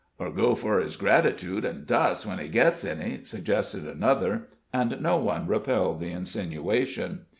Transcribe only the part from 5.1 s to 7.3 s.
one repelled the insinuation.